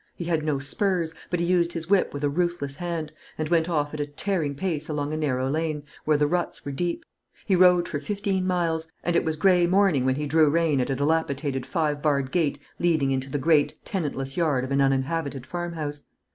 [0.15, 3.69] He had no spurs; but he used his whip with a ruthless hand, and went
[3.69, 7.05] off at a tearing pace along a narrow lane, where the ruts were deep.
[7.45, 10.89] He rode for fifteen miles; and it was grey morning when he drew rein at
[10.89, 16.01] a dilapidated five barred gate leading into the great, tenantless yard of an uninhabited farmhouse.